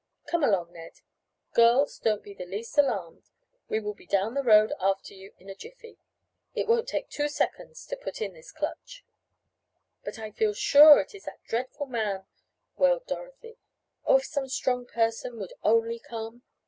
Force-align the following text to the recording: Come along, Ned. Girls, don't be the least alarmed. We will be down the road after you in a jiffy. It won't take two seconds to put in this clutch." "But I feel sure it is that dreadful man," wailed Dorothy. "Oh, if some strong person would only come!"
Come 0.25 0.43
along, 0.43 0.73
Ned. 0.73 0.93
Girls, 1.53 1.99
don't 1.99 2.23
be 2.23 2.33
the 2.33 2.43
least 2.47 2.75
alarmed. 2.75 3.29
We 3.69 3.79
will 3.79 3.93
be 3.93 4.07
down 4.07 4.33
the 4.33 4.41
road 4.41 4.73
after 4.79 5.13
you 5.13 5.35
in 5.37 5.47
a 5.47 5.53
jiffy. 5.53 5.99
It 6.55 6.67
won't 6.67 6.87
take 6.89 7.07
two 7.07 7.29
seconds 7.29 7.85
to 7.85 7.95
put 7.95 8.19
in 8.19 8.33
this 8.33 8.51
clutch." 8.51 9.05
"But 10.03 10.17
I 10.17 10.31
feel 10.31 10.53
sure 10.53 10.99
it 10.99 11.13
is 11.13 11.25
that 11.25 11.43
dreadful 11.43 11.85
man," 11.85 12.25
wailed 12.77 13.05
Dorothy. 13.05 13.59
"Oh, 14.03 14.17
if 14.17 14.25
some 14.25 14.49
strong 14.49 14.87
person 14.87 15.37
would 15.37 15.53
only 15.63 15.99
come!" 15.99 16.41